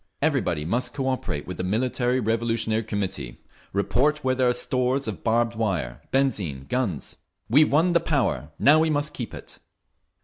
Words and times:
Everybody 0.19 0.65
must 0.65 0.95
cooperate 0.95 1.45
with 1.45 1.57
the 1.57 1.63
Military 1.63 2.19
Revolutionary 2.19 2.81
Committee, 2.83 3.37
report 3.71 4.23
where 4.23 4.33
there 4.33 4.47
are 4.49 4.53
stores 4.53 5.07
of 5.07 5.23
barbed 5.23 5.55
wire, 5.55 6.01
benzine, 6.11 6.65
guns…. 6.67 7.17
We've 7.47 7.71
won 7.71 7.91
the 7.93 7.99
power; 7.99 8.49
now 8.57 8.79
we 8.79 8.89
must 8.89 9.13
keep 9.13 9.31
it!" 9.31 9.59